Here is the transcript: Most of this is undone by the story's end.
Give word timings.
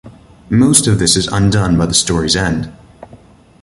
Most 0.49 0.87
of 0.87 0.97
this 0.97 1.15
is 1.15 1.27
undone 1.27 1.77
by 1.77 1.85
the 1.85 1.93
story's 1.93 2.35
end. 2.35 2.73